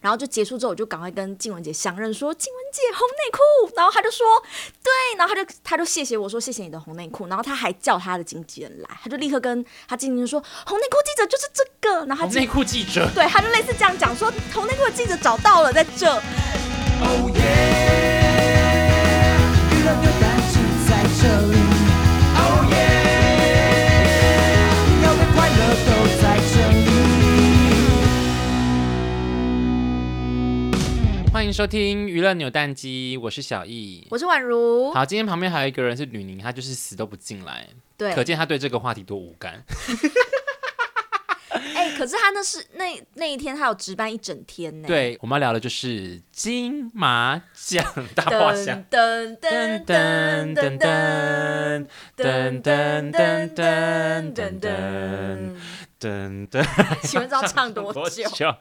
[0.00, 4.26] 然后就结束之后，我就赶快跟静雯姐相认，说静雯姐红内裤，然后她就说
[4.82, 13.08] 对，然后她就她就谢谢我说谢谢你的红内裤，然后她还叫她的经纪人来，她就立刻跟她经纪人说红内裤记者就是这个，然后她红内裤记者。
[13.14, 16.10] 对，她就类似这样讲说红内裤的记者找到了在这。
[17.00, 17.67] Oh yeah
[31.38, 34.92] 欢迎收听娱乐扭蛋机，我是小易，我是宛如。
[34.92, 39.62] 好，今天旁边还有一个人是吕宁，他就是死都不进来，对，可见他对这个话题多无感。
[41.74, 44.88] 哎、欸，可是他那是那那一天他有值班一整天呢。
[44.88, 47.84] 对，我们要聊的就是金马奖
[48.16, 52.60] 大话响，噔噔噔噔噔噔噔
[53.12, 53.12] 噔
[53.54, 55.54] 噔噔噔
[56.00, 56.64] 噔噔，
[57.02, 58.24] 请问知道唱多久？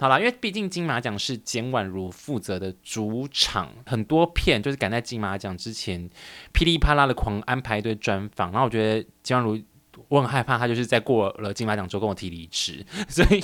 [0.00, 6.08] 好了，因为毕竟金马奖是简宛如负责的主场，很多片就是赶在金马奖之前
[6.52, 9.60] 噼里啪啦的狂安排一堆专访，然后我觉得简宛如，
[10.06, 13.40] 我很害怕他就是在过了金马奖之后跟我提离职， 所以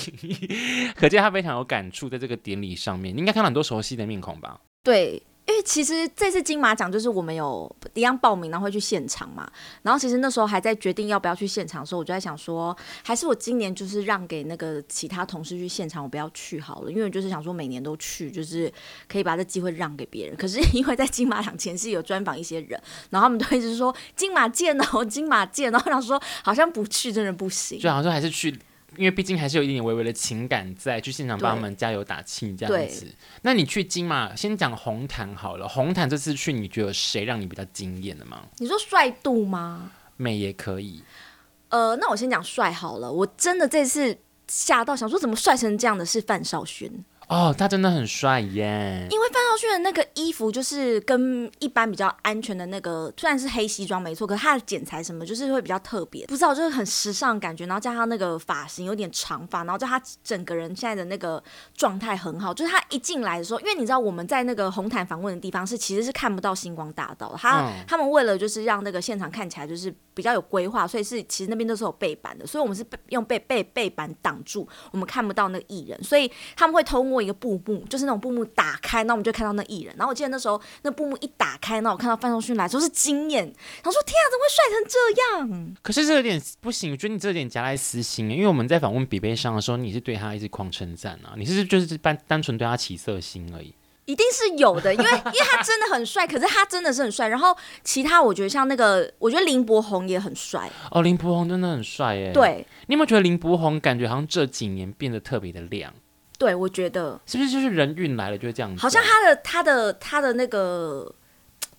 [0.95, 4.61] 可见他非常有感触在这个典礼上面，你应该看到很多熟悉的面孔吧？
[4.85, 5.21] 对。
[5.47, 9.47] 因为其实这次金马奖就是我们有一样报名，然后会去现场嘛。
[9.83, 16.91] 然后其实那时候还在决定要不要去现场的时候，我就在想说，还是我今年就是让给那个其他同事去现场，我不要去好了。
[16.91, 18.73] 因为就是想说每年都去，就是
[19.07, 20.35] 可以把这机会让给别人。
[20.41, 28.59] 可是因为在金马奖前夕有专访一些人，然后他们都一直说 金马见哦， 金马见，然后想说好像不去真的不行，就好像还是去。
[28.97, 33.07] 因为毕竟还是有一点点微微的情感在，去现场帮他们加油打气这样子。
[33.43, 35.69] 那你去金马，先讲红毯好了。
[35.69, 38.43] 红毯这次去，你觉得谁让你比较惊艳的吗？
[38.59, 39.93] 你说帅度吗？
[40.17, 41.03] 美也可以。
[41.69, 43.13] 呃，那我先讲帅好了。
[43.13, 47.05] 我真的这次吓到，想说怎么帅成这样的是范少勋。
[47.29, 49.07] 哦，他真的很帅耶！
[49.11, 57.65] 因为范少勋的那个衣服就是跟一般比较安全的那个，虽然是黑西装没错，可是他的剪裁什么就是会比较特别，不知道就是很时尚感觉。
[57.67, 61.43] 然后加上那个发型有点长发，然后加他整个人现在的那个
[61.75, 62.53] 状态很好。
[62.53, 79.95] 就是他一进来的时候，因为你知道我们在那个红毯访问的地方是其实是看不到星光大道的，他、嗯、他们为了就是让那个现场看起来就是比较有规划，所以是其实那边都是有背板的，所以我们是用背背背板挡住，我们看不到那个艺人，所以他们会通过一个布幕，就是那种布幕打开，那我们就看到那艺人。
[79.97, 83.45] 然后我记得那时候那布幕一打开，那我看到范仲勋来，说是惊艳。
[83.45, 85.75] 然后说天啊，怎么会帅成这样？
[85.83, 93.75] 可是这有点不行，我觉得你这有点夹带私心，因为我们在访问比悲伤的时候，你是对他一直狂称赞啊，你是就是单单纯对他起色心而已。
[94.07, 97.27] 一定是有的，因为因为他真的很帅，可是他真的是很帅。
[97.27, 100.71] 然后其他我觉得像那个，我觉得林柏宏也很帅。
[100.91, 102.31] 哦，林柏宏真的很帅耶。
[102.31, 105.91] 对，你有没有觉得林柏宏感觉好像这几年变得特别的亮？
[106.39, 108.81] 对，我觉得是不是就是人运来了就会这样子？
[108.83, 111.15] 好像他的他的他的那个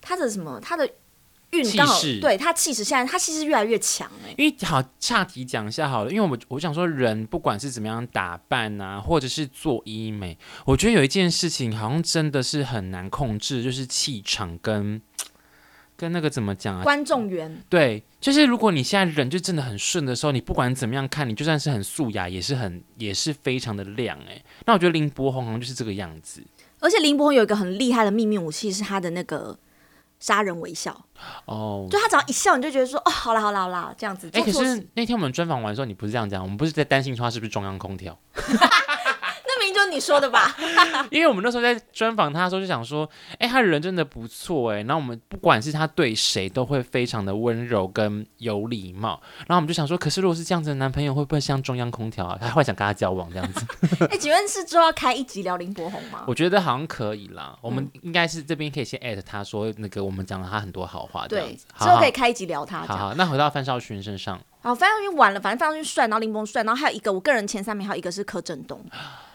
[0.01, 0.89] 他的什么他的
[1.51, 4.33] 运刚好对他气势现在他气势越来越强哎。
[4.37, 15.01] 因为好岔题讲一下好了，因为我我想说人不管是怎么样打扮啊，或者是做医美，我觉得有一件事情好像真的是很难控制，就是气场跟。
[15.97, 16.83] 跟那个怎么讲啊？
[16.83, 24.41] 观众缘对，就是如果你现在人就真的很顺的时候，你不管怎么样看，你就算是很素雅，也是很也是非常的亮哎。
[24.65, 26.43] 那我觉得林柏宏好像就是这个样子。
[26.79, 29.57] 而且林柏宏有一个很厉害的秘密武器，是他的那个
[30.19, 31.05] 杀人微笑
[31.45, 31.87] 哦。
[31.89, 34.29] 就他只要一笑，你就觉得说哦，好啦好啦好啦这样子。
[34.33, 38.17] 哎，可是那天我们专访完的时候，你不是这样讲，我们不是在担心说他是不是中央空调。
[39.95, 40.53] 就你说的吧，
[41.09, 52.37] 因为我们那时候在专访他的时候就想说，哎、欸，他人真的不错哎，然后我们不管是他对谁都会非常的温柔跟有礼貌，然后我们就想说，可是如果是这样子的男朋友，会不会像中央空调啊？
[52.41, 53.65] 他会想跟他交往这样子？
[54.05, 56.25] 哎、欸，请问是之后要开一集聊林柏宏吗？
[56.27, 62.81] 我觉得好像可以啦，我们应该是这边可以先艾特他说那个我们讲了他很多好话，这样子，之后可以开一集聊他。
[62.81, 68.83] 好好，那回到范少勋身上，好，范少勋完了，反正范少勋帅，然后林柏宏帅，然后还有一个我个人前三名，还有一个是柯震东。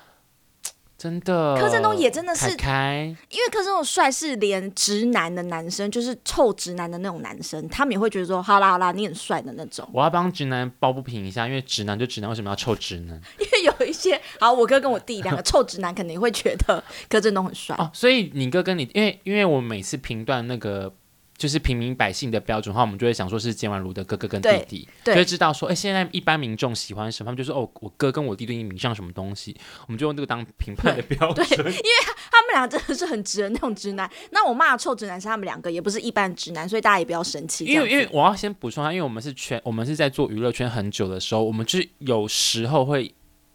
[1.01, 9.89] 真的，柯震东也真的是，因为柯震东帅是连直男的男生，就是臭直男的那种男生，他们也会觉得说，好啦好啦，你很帅的那种。
[9.95, 13.19] 我要帮直男抱不平一下，因为直男就直男，为什么要臭直男？
[13.39, 17.91] 因 为有一些，好，我哥跟我弟两个臭直男，肯定会觉得柯震东很帅哦。
[17.95, 20.95] 所以你哥跟你，因为因为我每次评断那个。
[21.41, 29.57] 就是平民百姓的标准的话，我们就会想说是简宛如的哥哥跟弟弟，就会知道说，哎、欸，现在一般民众喜欢什么，他们就说，哦，我哥跟我弟对你迷上什么东西，
[29.87, 31.49] 我们就用这个当评判的标准。
[31.49, 34.11] 对，对，因为他们俩真的是很直的那种直男。
[34.33, 37.65] 那我骂臭直男是他们两个，也不是一般直男，所以大家也不要生气。
[37.65, 43.15] 因为因为我要先补充一下，因为我们是圈，我们是在做娱乐圈很久的时候，我们就是有时候会。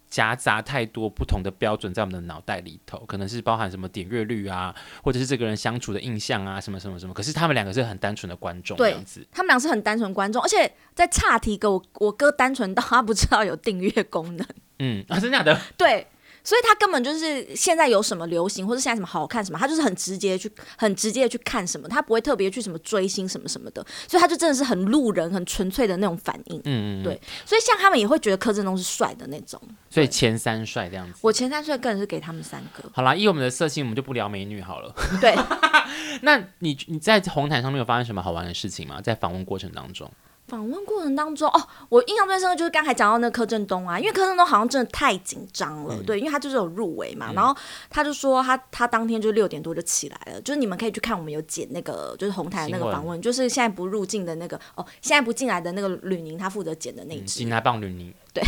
[0.09, 7.13] 夹杂太多不同的标准在我们的脑袋里头，可能是包含什么点阅率啊，或者是这个人相处的印象啊，什么什么什么。
[7.13, 9.25] 可是他们两个是很单纯的观众，这样子。
[9.31, 14.47] 他们俩是很单纯观众，而且在岔题哥我我哥单纯到他不知道有订阅功能。
[14.79, 15.59] 嗯，啊，真的假的？
[15.77, 16.07] 对。
[16.45, 26.57] 所以他根本就是现在有什么流行，或者现在什么好看什么，他就是很直接去，很直接的去看什么，他不会特别去什么追星什么什么的，所以他就真的是很路人、很纯粹的那种反应。
[26.65, 27.19] 嗯嗯，对。
[27.43, 29.59] 所以像他们也会觉得柯震东是帅的那种。
[29.89, 31.19] 所以前三帅这样子。
[31.21, 32.87] 我前三帅个人是给他们三个。
[32.93, 34.93] 好啦，以我们的色性，我们就不聊美女好了。
[35.19, 35.35] 对。
[36.21, 39.01] 那你你在红毯上面有发生什么好玩的事情吗？
[39.01, 40.09] 在访问过程当中？
[40.47, 47.55] 访问过程当中，哦，我印象最深的就是刚才讲到那个柯震东啊，因为柯震东好像真的太紧张了，嗯、对，因为他就是有入围嘛，嗯、然后
[47.89, 58.43] 他就说他他当天就六点多就起来了，就是你们可以去看我们有剪那个就是红毯的那个访问，就是现在不入境的那个哦，现在不进来的那个吕宁他负责剪的那一集，挤、嗯、拿棒吕宁，对，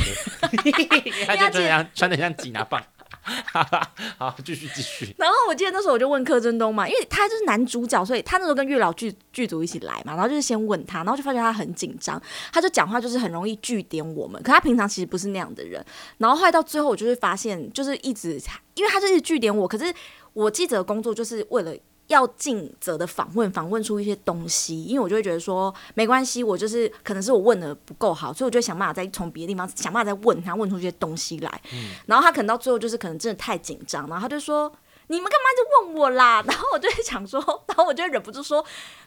[1.26, 2.80] 他就这样穿的像挤拿棒。
[4.18, 5.14] 好，继续继续。
[5.18, 12.22] 然后我记得那时候我就问柯震东嘛，因为他就是男主角，所以他那时候跟月老剧剧组一起来嘛，然后就是先问他，然后就发觉他很紧张，
[12.52, 15.84] 他就讲话就是很容易句点我们，可他平常其实不是那样的人。
[16.18, 18.42] 然后后来到最后，我就会发现，就是一直
[18.76, 19.94] 因为他就是句点我，可是
[20.34, 21.76] 我记者工作就是为了。
[22.08, 31.62] 要尽责的访问，访问出一些东西，因为我就会觉得说没关系，我就是可能是我问的不够好，所以我就想办法再从别的地方想办法再问他，问出一些东西来。
[31.74, 34.72] 嗯、然后他可能到最后就是可能真的太紧张，然后他就说
[35.08, 38.64] ：“你们干嘛就问我啦？”然后我就会想说， 然后我就忍不住说：“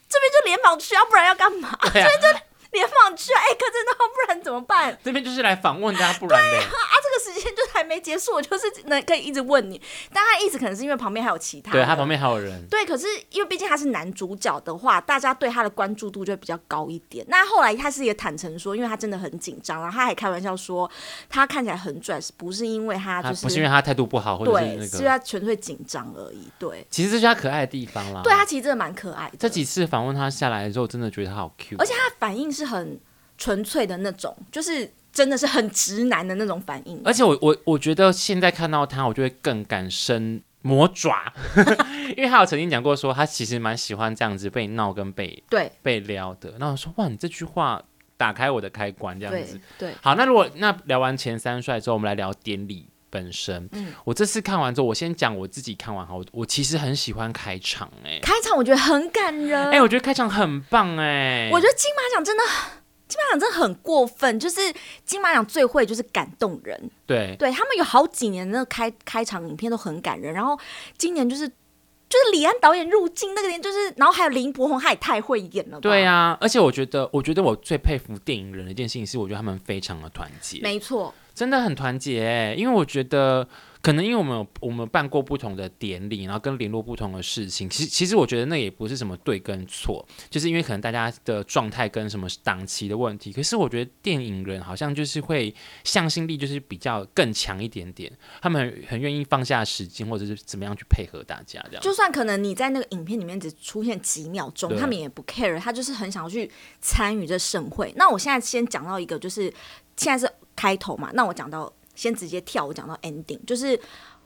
[0.08, 2.49] 这边就联防区啊，不然要干嘛？” 这边就。
[2.72, 3.40] 联访去啊！
[3.40, 4.96] 哎、欸，柯震东，不然怎么办？
[5.02, 6.58] 这边就是来访问他，不然对。
[6.58, 9.80] 啊，啊，这个时间就还没结束，我就是能可以一直问你。
[10.12, 12.64] 但他意思可能是因为旁边还有其他，对他旁边还有人。
[12.68, 17.24] 对，可是因为毕竟他是男主角的话，大家对他的关注度就会比较高一点。
[17.28, 20.88] 那后来他是也坦诚说，因为他真的很紧张，然后他还开玩笑说，
[21.28, 26.48] 他看起来很拽，不是因为他就是他不是因为他态度不好，或者是那个，是他纯粹紧张而已。
[26.58, 28.20] 对，其实这是他可爱的地方啦。
[28.22, 29.36] 对他其实真的蛮可爱的。
[29.38, 33.00] 这几次访问他下来之后，真的觉得他好 Q，而且他的反应是很。
[33.42, 37.00] 纯粹的那种，就是真的是很直男的那种反应。
[37.02, 41.32] 而且我我我觉得现在看到他，我就会更敢伸魔爪，
[42.18, 46.50] 因为他有曾经讲过说，他其实蛮喜欢这样子被闹跟被对被撩的。
[46.58, 47.82] 然后我说哇，你这句话
[48.18, 49.58] 打开我的开关，这样子。
[49.78, 49.90] 对。
[49.90, 53.68] 对好，那如果那聊完前三帅之后，我们来聊典礼本身。
[53.72, 53.92] 嗯。
[54.04, 58.20] 我这次看完之后，我先讲我自己看完后，我其实很喜欢开场哎、欸。
[58.20, 59.66] 开场我觉得很感人。
[59.66, 61.50] 哎、欸，我觉得开场很棒哎、欸。
[61.52, 62.42] 我觉得金马奖真的。
[63.10, 64.60] 金马奖真的很过分，就是
[65.04, 66.90] 金马奖最会就是感动人。
[67.06, 70.56] 对，对他们有好几年那个开开场影片都很感人，然后
[70.96, 75.80] 今年就是就是李安导演入境那个年，就是然后还有林柏宏，他也太会演了。
[75.80, 80.60] 对啊，而且我觉得，我觉得我最佩服电影人的一件事情是，我觉得他们非常的团结。
[80.60, 83.48] 没错，真的很团结欸，因为我觉得。
[83.82, 93.32] 可能因为我们有我们办过不同的典礼，然后跟联络不同的事情，其实其实我觉得那也不是什么对跟错，就是因为可能大家的状态跟什么档期的问题。
[93.32, 98.12] 可是我觉得电影人好像就是会向心力就是比较更强一点点，
[98.42, 101.82] 他们很很愿意放下时间或者是怎么样去配合大家这样。
[101.82, 106.50] 就算可能你在那个影片里面只出现几秒钟，他们也不 care，他就是很想要去
[106.82, 107.90] 参与这盛会。
[107.96, 109.44] 那我现在先讲到一个，就是
[109.96, 111.72] 现在是开头嘛，那我讲到。
[111.96, 113.78] 先直接跳，我讲到 ending，就是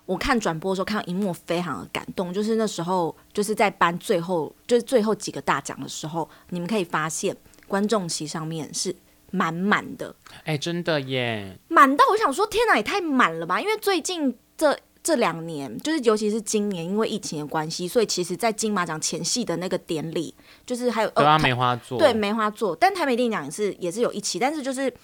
[0.07, 7.37] 我看转播的时候看到荧幕非常的感动，就是那时候就是在颁最后就是最后几个大奖的时候，你们可以发现
[7.67, 8.95] 观众席上面是
[9.33, 10.15] 满满的，
[10.45, 13.61] 哎、欸，真的耶，满到我想说天哪，也太满了吧！
[13.61, 20.33] 因为最近这这两年，就是尤其是今年，因为疫情的关系，所以其实，在金马奖前戏的那个典礼，
[20.65, 24.95] 就是还有对啊，梅花座，对梅花座，但台北电影奖也是也是有一期，但是就是。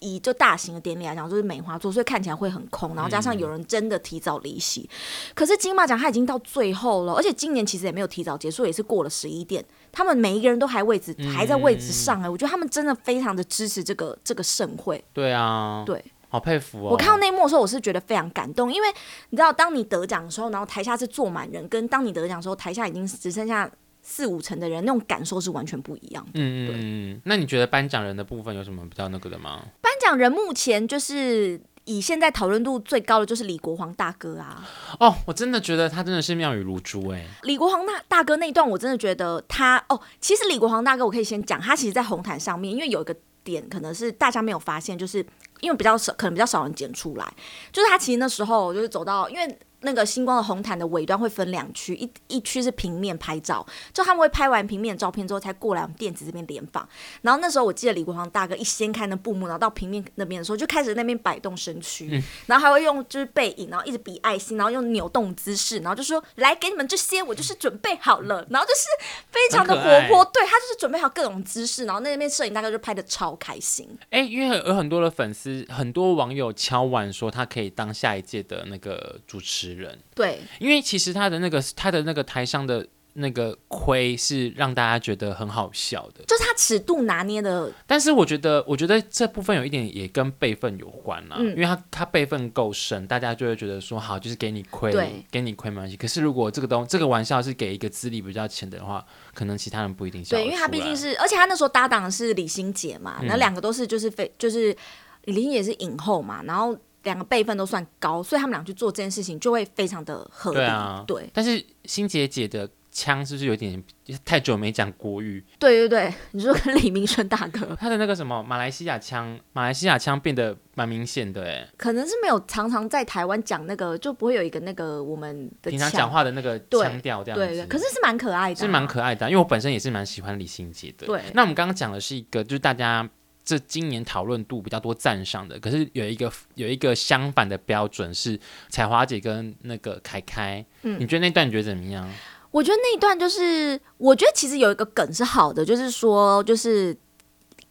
[0.00, 2.94] 以就大型的典礼来讲，就是梅花座，所以看起来会很空。
[2.94, 9.64] 然后加上有人真的提早离席，嗯、可是金马奖他已经到最后了，而且今年其实也没有提早结束，也是过了十一点。
[9.90, 15.02] 他们每一个人都还位置，还在位置上哎、欸，嗯、我觉得他们真的非常的支持这个这个盛会。
[15.12, 16.90] 对啊，对，好佩服哦。
[16.90, 18.88] 我看到那一幕的时候，我是觉得非常感动，因为
[19.30, 23.70] 你知道，当你得奖的时候，然后台下是坐满人，跟当你得奖的时候，台下已经只剩下。
[24.10, 26.30] 四五成的人那种感受是完全不一样的。
[26.34, 29.62] 嗯对嗯，那你觉得颁奖人的部分有什么比较那个的吗？
[29.82, 34.66] 颁奖人目前就是以现在讨论度最高的就是李国煌大哥啊。
[34.98, 37.26] 哦，我真的觉得他真的是妙语如珠哎。
[37.42, 45.18] 李国煌大大哥那一段我真的觉得他哦，其实李国煌大哥我可以先讲，他其实，在红毯上面，因为有一个点可能是大家没有发现，就是
[45.60, 47.34] 因为比较少，可能比较少人剪出来，
[47.70, 49.58] 就是他其实那时候就是走到，因为。
[49.80, 56.88] 那个星光的红毯的尾端会分两区，一一区是平面拍照，就他们会拍完平面照片之后才过来我们电子这边联访。
[57.22, 68.82] 然后那时候我记得李国煌大哥一掀开那布幕，然后到平面那边的时候就开始那边摆动身躯，嗯、然后还会用就是背影，然后一直比爱心，然后用扭动姿势，然后就说来给你们这些，我就是准备好了，然后就是
[69.30, 73.88] 非常的活泼，对他就是准备好各种姿势，然后那边摄影大哥就拍的超开心。
[74.10, 79.98] 哎，因为有很多的粉丝，很多网友敲碗说他可以当下一届的那个主持人。
[80.14, 87.72] 对，因为其实他的那个他的那个台上的那个亏是让大家觉得很好笑的，就是他尺度拿捏的。
[87.84, 94.92] 但是我觉得，我觉得这部分有一点也跟辈分有关啦，嗯、因为他他辈分够深，大家就会觉得说好，就是给你亏，
[95.32, 95.96] 给你亏没关系。
[95.96, 100.36] 可是如果这个东这个玩笑是给一个资历比较浅的话，可能其他人不一定笑。
[100.36, 104.76] 对，因为他毕竟是，而且他那时候搭档是李心洁嘛，那两个都是就是非就是
[105.24, 106.76] 李心洁是影后嘛，然后。
[107.08, 110.58] 两个辈分都算高，所以他们俩去做这件事情就会非常的合理。
[110.58, 111.30] 对啊，对。
[111.32, 113.82] 但是欣姐姐的腔是不是有点
[114.24, 115.42] 太久没讲国语？
[115.58, 121.66] 对对对，你说跟李明顺大哥，他的那个什么马来西亚腔，马来西亚腔变得蛮明显的哎。
[121.76, 127.46] 可能是没有常常在台湾讲那个，就不会有一个那个我们的平常讲话的那个腔调这样子。
[127.46, 131.06] 对，对对，可是是蛮可爱的，啊，是蛮可爱的，啊，因为我本身也是蛮喜欢李心洁的。
[131.06, 131.22] 对。
[131.34, 133.08] 那我们刚刚讲的是一个，就是大家。
[133.48, 138.38] 这今年讨论度比较多赞赏的，可是有一个有一个相反的标准是
[138.68, 142.06] 彩华姐跟那个凯凯，嗯，你觉得那段你觉得怎么样？
[142.50, 146.94] 我觉得那一段就是，我觉得其实有一个梗是好的，就是说，就是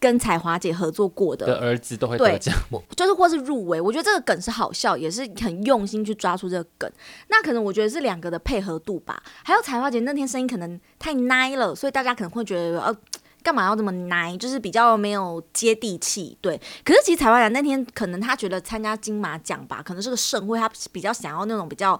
[0.00, 2.52] 跟彩华姐合作过的，的儿子都会得奖，
[2.96, 3.80] 就是或是入围。
[3.80, 6.90] 我觉得这个梗是好笑，也是很用心去抓出这个梗。
[7.28, 12.96] 那可能我觉得是两个的配合度吧，还有彩华姐那天声音可能太奶了，所以大家可能会觉得呃。
[13.42, 14.36] 干嘛要这么奶？
[14.36, 16.60] 就是比较没有接地气，对。
[16.84, 21.98] 可是其实彩华姐那天可能他觉得参加金马奖吧，可能是个盛会，他比较想要那种比较，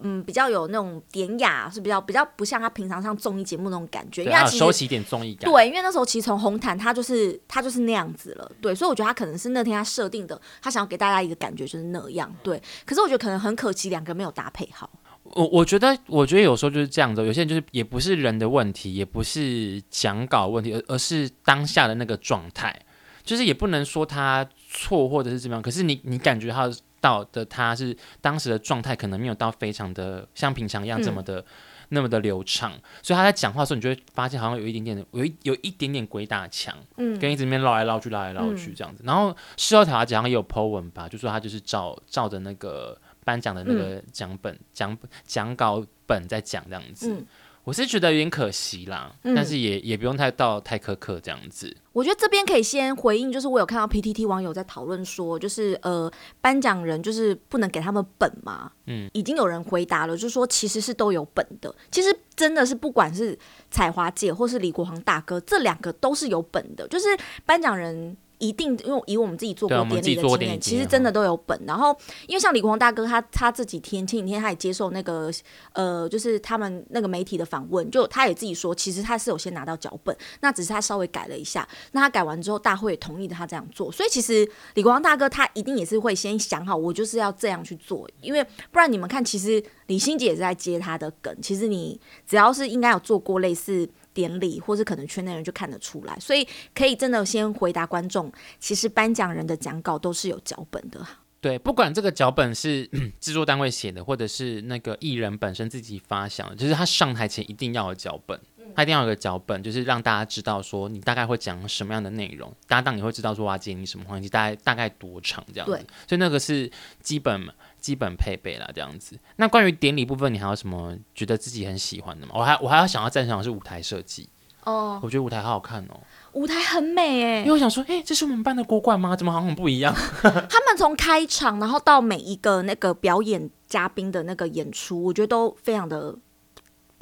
[0.00, 4.22] 嗯，比较有那种典雅，是比较比较不像他平常上综艺节目那种感觉。
[4.22, 5.50] 对因为他其实收起一点综艺感。
[5.50, 8.74] 对，因为那时候其实从红毯他就是他就是那样子了，对。
[8.74, 12.62] 所以我觉得他可能是那天他设定的，他想要给大家一个感觉就是那样，对。
[12.84, 14.90] 可是我觉得可能很可惜，两个没有搭配好。
[15.24, 22.78] 我我觉得，我觉得有时候就是这样子，有些人就是也不是人的问题，也不是讲稿问题，而而是当下的那个状态，
[23.24, 25.62] 就是也不能说他错或者是怎么样。
[25.62, 31.44] 可是你你感觉他到的他是当时的状态，可能没有到非常的像平常一样这么的、嗯、
[31.88, 39.02] 那么的流畅，所以他在讲话的时候，你就会发现好像有一点点的有一有一点点鬼打墙，嗯，跟一直面绕来绕去绕来绕去这样子。
[39.02, 43.00] 嗯、然后事后他讲也有 po 文吧，就说他就是照照着那个。
[43.24, 47.26] 颁奖的那个奖本奖讲稿本在讲这样子，嗯、
[47.64, 51.74] 我是觉得有点可惜啦，嗯、但是也也不用太到太苛刻这样子。
[51.92, 63.38] 我觉得这边可以先回应，就是我有看到 PTT 网友在讨论说，就是呃颁奖人就是不能给他们本嘛，嗯，已经有人回答了，就是说其实是都有本的，其实真的是不管是
[63.70, 67.06] 彩华姐或是李国煌大哥，这两个都是有本的，就是
[67.46, 68.16] 颁奖人。
[68.48, 71.58] 一定，因为以我们自己做过典礼的经验，其实真的都有本。
[71.66, 71.96] 然后，
[72.26, 75.30] 因为像李国煌大哥他，他他这几天前几天他也接受那个
[75.72, 81.66] 呃，就是他们那个媒体的访问，就他也自己说，其实他是有先拿到脚本，那只是他稍微改了一下。
[81.92, 83.90] 那他改完之后，大会也同意他这样做。
[83.90, 91.34] 所以其实李国煌大哥他一定也是会先想好，我就是要这样去做，因为不然你们看，其实李心姐也是在接他的梗。
[91.40, 93.88] 其实你只要是应该有做过类似。
[94.14, 101.06] 典礼，或是可能圈内人就看得出来，所以可以真的先回答观众，其实颁奖人的讲稿都是有脚本的。
[101.40, 102.88] 对，不管这个脚本是
[103.20, 108.40] 制作单位写的，或者是那个艺人本身自己发想的，就是他上台前一定要有脚本，
[108.74, 115.72] 他一定要有个脚本，就是让大家知道说你大概会讲什么样的内容，搭档也会知道说我要接你什么环节，大概大概多长这样子。
[115.74, 116.70] 对，所以那个是
[117.02, 117.46] 基本。
[117.84, 119.18] 基本配备啦，这样子。
[119.36, 122.32] 那关于典礼部分，你还有什么觉得自己很喜欢的吗？
[122.34, 124.26] 我还我还要想要赞赏的是舞台设计
[124.62, 126.00] 哦，我觉得舞台好好看哦，
[126.32, 127.38] 舞台很美哎。
[127.40, 129.14] 因为我想说，哎、欸，这是我们班的国冠吗？
[129.14, 129.94] 怎么好像很不一样？
[130.22, 136.16] 他们从开场，然后到每一个那个表演嘉宾的那个演出，我觉得都非常的。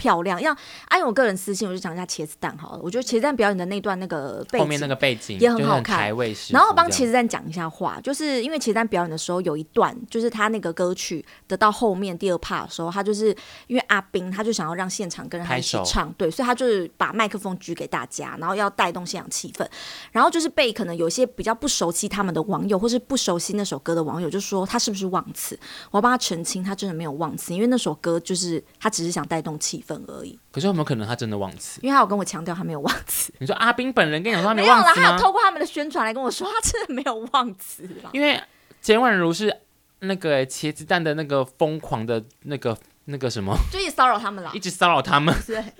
[0.02, 0.56] 漂亮，要
[0.88, 2.80] 按我个人私信，我就讲一下茄子蛋好了。
[2.82, 6.10] 我觉得茄子蛋表演的那段那个背景，后面那个背景也很好看。
[6.50, 13.26] 然后帮茄子蛋讲一下话，就是因为茄子蛋表演的时候有一段，就是他那个歌曲得到后面第二 part 的时候，他就是
[13.68, 19.64] 因为阿兵，他就想要让现场跟着他一起唱，手对，所以他就是把麦克风举给大家，然后要带动现场气氛。
[20.10, 25.56] 然后就是被可能有些比较不熟悉他们的网友，或是不熟悉那首歌的网友，就说他是不是忘词？
[25.92, 30.38] 我要帮他澄清，他真的没有忘词，因为那首歌就是他只是想带动气氛而已。
[30.50, 31.80] 可是有没有可能他真的忘词？
[31.82, 33.32] 因为他有跟我强调他没有忘词。
[33.38, 34.94] 你说阿斌本人跟你讲说他没忘词吗？
[34.94, 37.88] 没有啦，他有透过他们的宣传来跟我说他真的没有忘词。
[38.12, 38.40] 因为
[38.80, 39.56] 简婉如是
[40.00, 45.34] 那个茄子蛋的那个疯狂的那个那个什么， 就一直骚扰他们了，一直骚扰他们。
[45.46, 45.62] 对。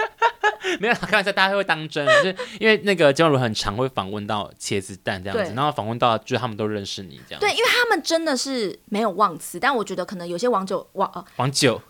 [0.78, 7.40] 没有，开玩笑，大家会当真， 就是因为那个姜如很常会访问到茄子蛋这样子，然后访问到就是他们都认识你这样。
[7.40, 11.80] 对，因为他们真的是没有忘词，但我觉得可能有些网友网呃网友，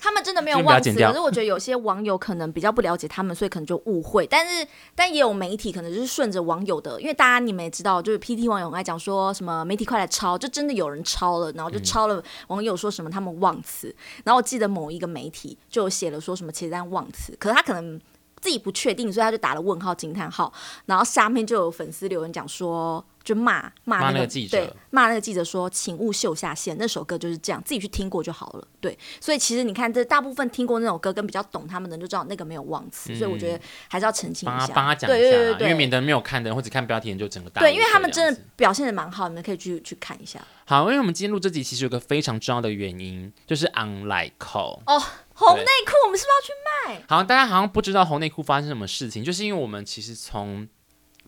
[0.00, 4.26] 他们真的没有忘词，可是我觉得有些网友可能比较不了解他们，所以可能就误会。
[4.26, 18.00] 但是但也有媒体可能就是顺着网友的，因为大家你们也知道，就是 PT 网友爱讲说什么媒体快来抄，就真的有人抄了，然后就抄了网友说什么他们忘词，嗯、然后我记得某一个媒体就写了说什么茄子蛋忘词，可是他可能。
[18.48, 20.50] 自己不确定，所以他就打了问号惊叹号，
[20.86, 26.74] 然后下面就有粉丝留言讲说，就骂骂那个，记者，对，骂那个记者说，请勿秀下限。
[26.78, 28.66] 那首歌就是这样，自己去听过就好了。
[28.80, 40.40] 对，所以其实你看，这大部分听过那首歌跟比较懂他们的人就知道那个没有忘词，嗯、所以我觉得还是要澄清一下，帮他讲一下，对对对对，因为免得没有看的人或者看标题人就整个大对，因为他们真的表现的蛮好，你们可以去去看一下。
[40.64, 45.02] 好，因为我们今天录这集其实有个非常重要的原因，就是 Unlike call 哦。
[45.38, 46.52] 红内裤，我们是不是要去
[46.98, 47.04] 卖？
[47.08, 50.66] 好，大家好像不知道红内裤发生什么事情，就是因为我们其实从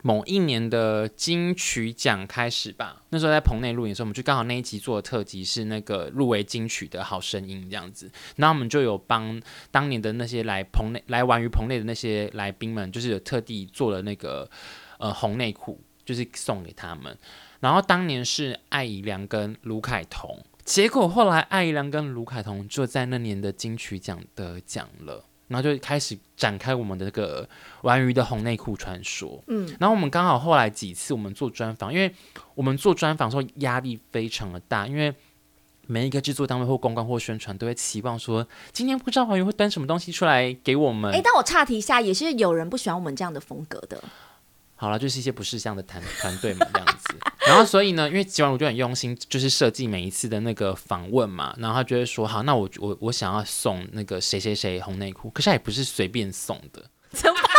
[0.02, 9.40] 某一年的金曲奖开始吧，那时候在棚内录影的时候，我们就刚好那一集做的特辑是那个入围金曲的好声音这样子，然后我们就有帮
[9.70, 14.50] 当年的那些来棚内来玩于棚内的那些来宾们，就是有特地做了那个
[14.98, 17.16] 呃红内裤，就是送给他们。
[17.60, 20.42] 然后当年是艾怡良跟卢凯彤。
[20.70, 27.48] 结果后来，艾怡良跟卢凯彤就在那年的金曲奖得奖了，然后就开始展开我们的这个
[27.82, 29.42] 玩鱼的红内裤传说。
[29.48, 32.14] 嗯，然后我们刚好后来几次我们做专访，因为
[32.54, 35.12] 我们做专访的时候压力非常的大，因为
[35.88, 41.12] 每一个制作单位或公关或宣传都会期望说，今天不知道玩鱼会端什么东西出来给我们。
[41.12, 44.00] 哎，但我岔题一下，也是有人不喜欢我们这样的风格的。
[44.76, 46.89] 好了，就是一些不识相的团 团队嘛，这样子。
[47.50, 51.54] 然后所以呢，因为吉完我就很用心，就是设计每一次的那个访问嘛。
[51.58, 56.84] 然后他就会说，好，那我我我想要送那个谁谁谁红内裤，可是他也不是随便送的。
[57.10, 57.50] 怎么办？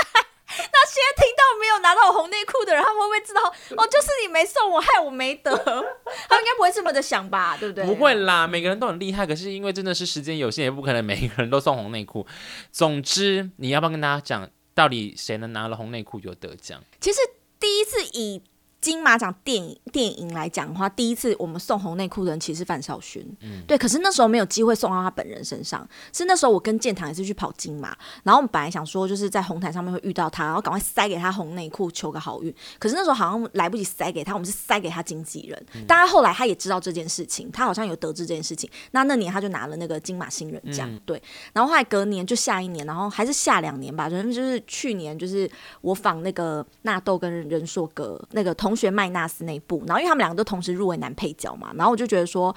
[0.54, 3.42] 那现在听到没有拿到我红内裤的人，他们会不会知道？
[3.78, 5.52] 哦，就是你没送我，害我没得。
[5.56, 7.58] 他们应该不会这么的想吧？
[7.58, 7.86] 对不对？
[7.86, 9.26] 不会啦，每个人都很厉害。
[9.26, 12.26] 可是因为真的是时间有限，也不可能每一个人都送红内裤。
[12.72, 14.50] 总之，你要不要跟大家讲？
[14.74, 16.82] 到底谁能拿了红内裤就得奖？
[17.02, 17.20] 其实
[17.60, 18.42] 第一次以。
[18.82, 23.78] 金马奖电影电影来讲的话，第一次我们送红内裤的人其实是范少勋，嗯，对。
[23.78, 32.52] 可是那时候没有机会送到他本人身上，是那时候我跟建堂也是去跑金马，然后我们本来想说就是在红毯上面会遇到他，然后赶快塞给他红内裤求个好运。
[32.80, 35.66] 可是那时候好像来不及塞给他，我们是塞给他经纪人。
[35.86, 38.68] 当然后来他也知道这件事情，他好像有得知这件事情。
[38.90, 41.22] 那那年他就拿了那个金马新人奖，嗯、对。
[41.54, 45.48] 然后后来隔年就下一年，然后还是下两年吧，反正就是去年就是
[45.82, 48.71] 我访那个纳豆跟任硕哥那个同。
[48.72, 52.56] 同学麦纳斯那部，然后因为他们两个都同时入围男配角嘛，然后我就觉得说。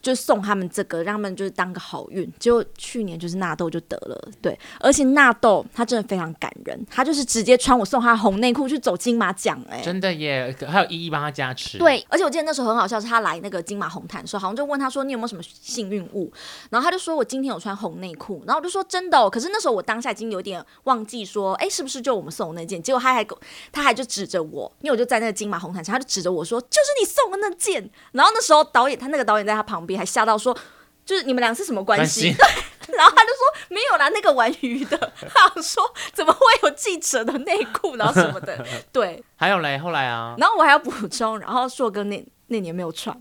[0.00, 2.30] 就送他们这个，让他们就是当个好运。
[2.38, 11.78] 结果去年就是纳豆就得了，对，而且纳豆他真的非常感人，他就是直接穿我送他红内裤去走金马奖，哎，真的耶，还有依依帮他加持。
[11.78, 16.30] 对，而且我记得那时候很好笑，是他来那个金马红毯，的时候好像就问他说你有没有什么幸运物，
[16.70, 22.82] 然后他就说我今天有穿红内裤，然后我就说真的哦，可是那时候我当下已经有点忘记说，哎，是不是就我们送的那件？
[22.82, 23.26] 结果他还
[23.72, 29.85] 他还就指着我，因为我就在那个金马红毯上，他就指着我说就是你送的那件，然后那时候导演他那个导演在他旁边。
[29.94, 30.56] 还吓到说，
[31.04, 32.32] 就是你们俩是什么关系？
[32.32, 34.96] 对， 然后他就说没有啦，那个玩鱼的，
[35.28, 39.22] 他想说怎么会有记者的内裤，然后什么的， 对。
[39.36, 43.14] 还有嘞，后来啊，然后我还要补充，然后硕哥那那年没有穿，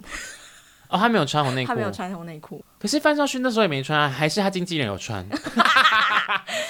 [0.88, 2.64] 哦，他没有穿红内裤，他没有穿红内裤。
[2.80, 5.28] 可是范少勋那时候也没穿，还是他经纪人有穿。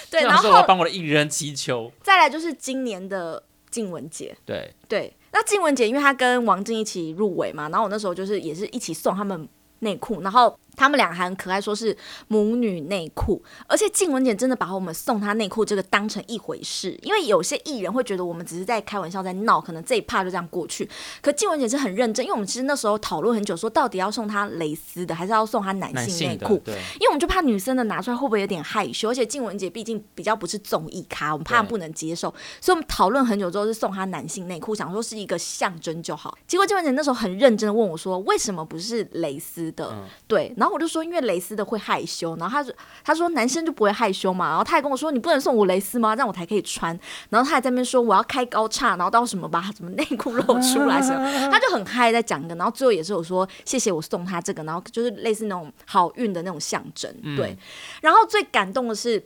[0.09, 1.91] 对，然后我要帮我的艺人祈求。
[2.01, 9.47] 再来就是今年的静雯姐，对对，那静雯姐因为她跟王静一起入围嘛，然后我那时候就是也是一起送他们。
[9.79, 10.57] 内裤，然后。
[10.75, 11.95] 他们俩还很可爱，说是
[12.27, 20.89] 母女内裤，而且静雯姐真的把我们送她内裤这个当成一回事，因为有些艺人会觉得我们只是在开玩笑在闹，可能这一趴就这样过去。
[21.21, 26.57] 可静雯姐是很认真，因为我们其实那时候讨论很久，说到底要送她蕾丝的，还是要送她男性内裤？
[26.65, 36.37] 对，因为我们就怕女生的拿出来会不会有点害羞，而且静雯姐毕竟比较不是综艺咖，我们怕不能接受，所以我们讨论很久之后是送她男性内裤，想说是一个象征就好。
[36.47, 39.89] 结果静雯姐那时候很认真的问我说，为什么不是蕾丝的？
[39.91, 41.55] 嗯、对，然后我就说因为蕾丝。
[41.55, 46.13] 的会害羞，然后他说：“他说男生就不会害羞嘛。”然后他还跟我说：“你不能送我蕾丝吗？
[46.13, 46.99] 这样我才可以穿。”
[47.31, 57.57] 然后他还在那边说：“我要开高叉，然后到什么把什么内裤露出来什么。”他就很嗨在讲一个，然后最后也是我说：“谢谢我送他这个，然后就是类似那种好运的那种象征。”对。
[58.01, 59.25] 然后最感动的是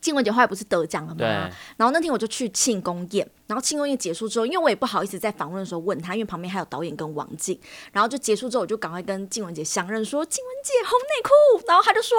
[0.00, 1.50] 静雯姐后来不是得奖了吗？
[1.76, 7.58] 然后那天我就去庆功宴，然后庆功宴结束之后，因为我也不好意思在访问的时候问他，因为旁边还有导演跟王静。
[7.92, 12.16] 然后就结束之后，我就赶快跟静雯姐相认，说：“静雯姐红内裤。”然后他就说：“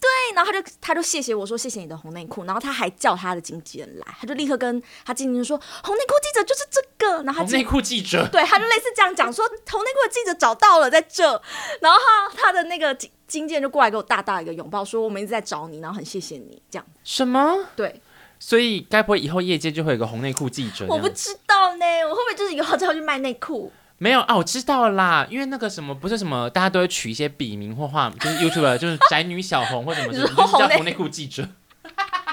[0.00, 11.40] 对。”然后他就他就谢谢我说：“谢谢你的红内裤。”然后他还叫他的经纪人来，他就立刻跟他经纪人说：“红内裤记者就是这个。”然后他红内裤记者对，他就类似这样讲说：“红内裤的记者找到了，在这。”
[11.80, 12.96] 然后他他的那个
[13.34, 17.66] 经经纪人就过来给我大大一个拥抱，说：“我们一直在找你，然后很谢谢你。”这样什么？
[17.74, 18.00] 对。
[18.38, 20.86] 所以，该不会以后业界就会有个红内裤记者？
[20.88, 23.72] 我不知道呢，我会不会就是以后就要去卖内裤？
[23.98, 31.48] 没有啊，我知道啦，因为那个什么不是什么，大家都会取一些笔名或画，就是 YouTube 就是宅女小红或什么， 就是叫红内裤记者，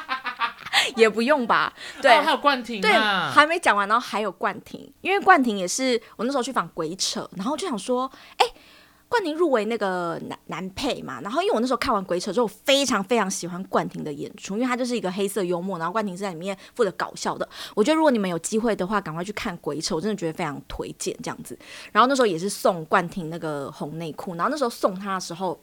[0.98, 1.72] 也不用吧？
[2.02, 8.41] 对，哦、还有冠廷、啊，对，还没讲完，然后还有冠廷，因为冠廷也是我那时候去访鬼扯，然后就想说，哎。
[9.12, 17.46] 冠廷入围那个男男配嘛，然后因为我那时候看完《鬼扯》之后，非常非常喜欢冠廷的演出，因为他就是一个黑色幽默，然后冠廷是在里面负责搞笑的。
[17.76, 21.60] 我觉得如果你们有机会的话，赶快去看《鬼扯》，我真的觉得非常推荐这样子。
[21.92, 25.62] 然后那时候也是送冠廷那个红内裤，然后那时候送他的时候，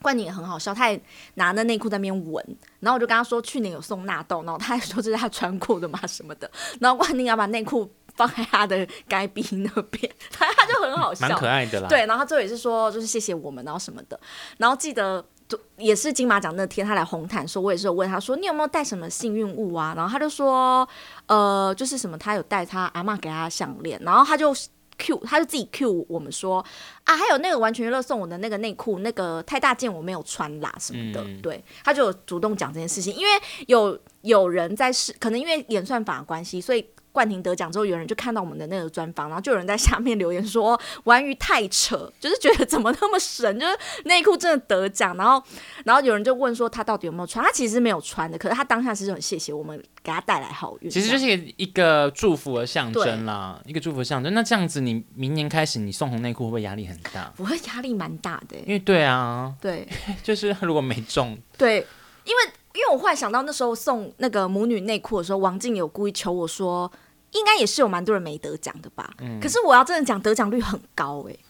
[0.00, 1.02] 冠廷也很好笑，他也
[1.34, 7.90] 拿那内裤在那边闻，然后我就跟他说去年有送纳豆，然后他还说这是他穿过的嘛什么的，然后冠廷要把内裤。
[8.16, 11.88] 放在他的该逼那边， 他他就很好笑，蛮可爱的啦。
[11.88, 14.18] 对，然后他最后也是说，就是谢谢我们，然后什么的。
[14.58, 19.94] 然后记得，就也是金马奖那天，他来红毯说，我也是有问他说，你有没有带什么幸运物啊？
[19.96, 20.88] 然后他就说，
[21.26, 24.00] 呃，就是什么，他有带他阿妈给他的项链。
[24.02, 24.54] 然后他就
[24.98, 26.64] Q，他就自己 Q 我们说，
[27.06, 31.22] 啊，还有那个完全娱乐送我的那个内裤，那个太大件我没有穿啦什么的。
[31.24, 33.30] 嗯、对，他就有主动讲这件事情，因为
[33.66, 36.86] 有有人在试，可能因为演算法的关系，所以。
[37.16, 45.42] 冠廷得奖之后，有人就看到我们的那个专访，然后就有人在下面留言说：“玩鱼太扯，就是觉得怎么那么神，就是内裤真的得奖。”然后，
[45.86, 47.42] 然后有人就问说他到底有没有穿？
[47.42, 50.90] 他其实没有穿的，可是他当下其实很谢谢我们给他带来好运。
[50.90, 54.34] 其实就是一个祝福的象征啦，一个祝福的象征。
[54.34, 57.32] 那这样子，你明年开始你送红内裤会不会压力很大？
[57.36, 58.56] 不会，压力蛮大的。
[58.58, 59.86] 因为对啊，对，
[60.22, 61.86] 就是如果没中，对，
[62.24, 66.90] 因为因为我忽然想到那时候送那个母女内裤的时候，王静有故意求我说。
[67.32, 69.12] 应该也是有蛮多人没得奖的吧？
[69.18, 71.40] 嗯，可是我要真的讲得奖率很高哎、欸，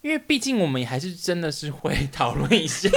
[0.00, 2.88] 因为毕竟我们还是真的是会讨论一下，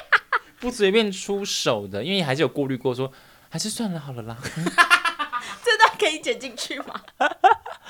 [0.60, 3.12] 不随便出手的，因为还是有顾虑过说，说
[3.50, 4.38] 还是算了好了啦。
[5.62, 6.98] 这段可以剪进去吗？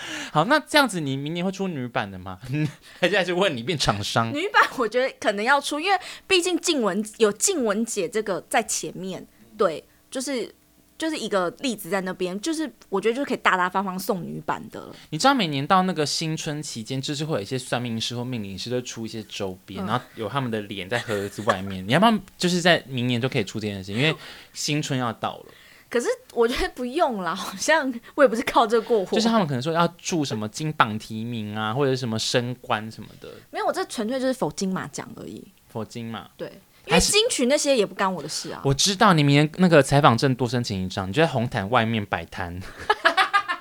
[0.33, 2.39] 好，那这样子你明年会出女版的吗？
[3.01, 4.33] 还是还是问你变厂商？
[4.33, 10.55] 女版我觉得可能要出，因为毕竟静雯有静雯姐这个在前面，对，就是。
[11.01, 14.95] 就是一个例子在那边，就是我觉得就可以大大方方送女版的了。
[15.09, 21.83] 你知道每年到那个新春期间，就是会有一些算命师或命理师都出一些周边，嗯、然后有他们的脸在盒子外面。
[21.89, 23.97] 你要不要就是在明年就可以出这件事情？
[23.97, 24.15] 因为
[24.53, 25.47] 新春要到了。
[25.91, 29.17] 可是我觉得不用啦， 好像我也不是靠这过活。
[29.17, 33.29] 就是他们可能说要祝什么金榜题名啊，或者什么升官什么的。
[33.51, 35.45] 没有，我这纯粹就是否金马奖而已。
[35.69, 36.29] 否金马？
[36.37, 36.61] 对。
[36.87, 38.63] 因为金曲那些也不干我的事啊。
[38.65, 42.59] 我知道你明年那个采访证多申请一张，你就在红毯外面摆摊，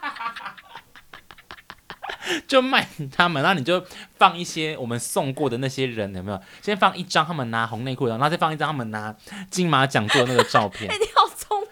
[2.47, 3.83] 就卖他们，然后你就
[4.17, 6.41] 放一些我们送过的那些人，有没有？
[6.61, 9.13] 先放一张他们拿红内裤，然后再放一张他们拿
[9.51, 10.87] 金马奖座的那个照片。
[10.89, 11.05] 哎、欸，你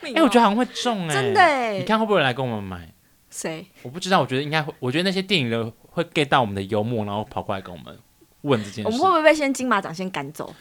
[0.08, 1.78] 哎、欸，我觉得好像会中哎、欸，真的哎！
[1.80, 2.92] 你看会不会来跟我们买？
[3.30, 3.66] 谁？
[3.84, 4.74] 我不知道，我觉得应该会。
[4.80, 7.98] 我觉得那些电影人会 get 到我们的幽默，然后跑过来跟我们
[8.42, 8.86] 问这件事。
[8.86, 10.54] 我们会不会被先金马奖先赶走？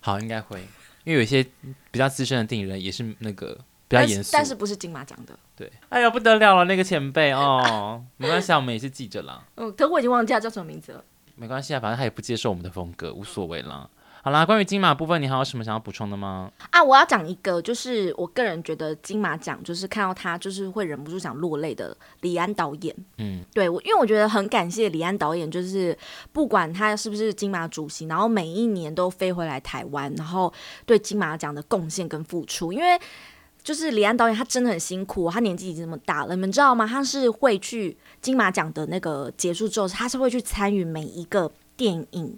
[0.00, 0.60] 好，应该会，
[1.04, 1.44] 因为有一些
[1.90, 3.58] 比较资深的电影人也是那个
[3.88, 5.34] 比较严肃，但是不是金马奖的。
[5.56, 9.42] 对，哎呀不得了了，那个前辈哦，没关系，我们也是记者啦。
[9.56, 11.04] 嗯，可我已经忘记他叫什么名字了。
[11.36, 13.88] 没关系啊，反正他也不接受我们的风格，无所谓啦。
[14.22, 16.52] 好啦，关于金马部分，你还有什么想要补充的吗？
[16.70, 22.94] 啊，我要讲一个，就是我个人觉得金马奖就是看到他就是会忍不住想落泪的李安导演。
[23.16, 25.96] 嗯，对，我因为我觉得很感谢李安导演，就是
[26.32, 30.52] 不管他是不是金马主席，然后每一年都飞回来台湾，然后
[30.84, 32.74] 对金马奖的贡献跟付出。
[32.74, 33.00] 因为
[33.62, 36.86] 就是李安导演他真的很辛苦，他年纪已经这么大了，你们知道吗？
[36.86, 42.36] 他是会去金马奖的那个结束之后，他是会去参与每一个电影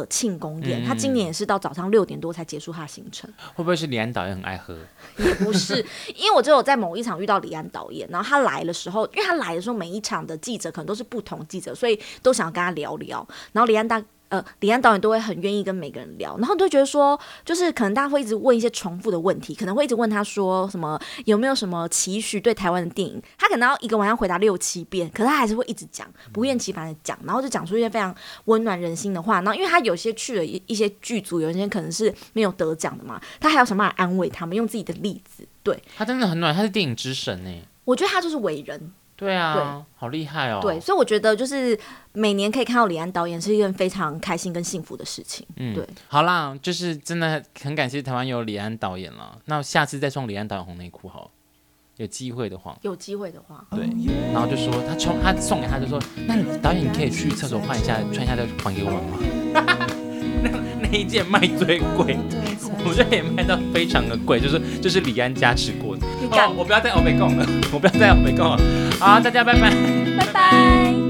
[0.00, 3.30] 的庆功宴，他今年也是到早上六点多才结束他的行程。
[3.54, 4.76] 会不会是李安导演很爱喝？
[5.18, 5.84] 也不是，
[6.16, 13.26] 因为我只有在某一场遇到李安导演，然后他来的时候，因为他来的时候每一场的记者可能都是不同记者，所以都想要跟他聊聊。
[13.52, 14.02] 然后李安大。
[14.32, 28.14] 呃，李安导演都会很愿意跟每个人聊，然后都觉得说，就是可能大家会一直问一些重复的问题，可能会一直问他说什么有没有什么期许对台湾的电影，他可能要一个晚上回答六七遍，可是他还是会一直讲，不厌其烦的讲，然后就讲出一些非常
[28.46, 29.42] 温暖人心的话。
[29.42, 35.46] 然后因为他有些去了一一些剧组，有一些可能是没有得奖的嘛，他还要想办法安慰他们，用自己的例子。
[35.62, 37.50] 对，他真的很暖，他是电影之神呢。
[37.84, 38.92] 我觉得他就是伟人。
[39.22, 40.58] 对啊，对好厉害哦。
[40.60, 41.78] 对，所以我觉得就是
[42.12, 45.46] 每年可以看到李安导演是一件非常开心跟幸福的事情。
[45.56, 45.86] 嗯，对。
[46.08, 49.38] 好啦，就是真的很感谢台湾有李安导演了。
[49.44, 51.30] 那下次再送李安导演红内裤好，
[51.98, 52.76] 有机会的话。
[52.82, 53.64] 有机会的话。
[53.70, 53.88] 对，
[54.32, 59.86] 然后就说他送他送给他就说，那导演你可以去厕所换一下，穿一下再还给我们吗？
[60.42, 66.04] 那那一件卖最贵，对我觉得也卖到非常的贵，就是就是李安加持过的。
[66.32, 68.58] 哦，我不要再欧美共了，我不要再欧北共了。
[69.00, 69.70] 好，大家拜拜，
[70.18, 71.01] 拜拜。